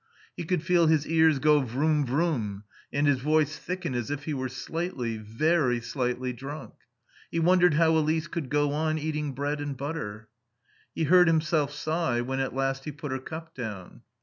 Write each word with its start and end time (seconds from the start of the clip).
He 0.35 0.45
could 0.45 0.63
feel 0.63 0.87
his 0.87 1.05
ears 1.05 1.37
go 1.37 1.59
"vroom 1.61 2.07
vroom" 2.07 2.63
and 2.91 3.05
his 3.05 3.19
voice 3.19 3.59
thicken 3.59 3.93
as 3.93 4.09
if 4.09 4.23
he 4.23 4.33
were 4.33 4.49
slightly, 4.49 5.17
very 5.17 5.79
slightly 5.79 6.33
drunk. 6.33 6.73
He 7.29 7.39
wondered 7.39 7.75
how 7.75 7.91
Elise 7.95 8.25
could 8.27 8.49
go 8.49 8.73
on 8.73 8.97
eating 8.97 9.33
bread 9.33 9.61
and 9.61 9.77
butter. 9.77 10.27
He 10.95 11.03
heard 11.03 11.27
himself 11.27 11.71
sigh 11.71 12.19
when 12.21 12.39
at 12.39 12.55
last 12.55 12.85
he 12.85 12.91
put 12.91 13.11
her 13.11 13.19
cup 13.19 13.53
down. 13.53 14.01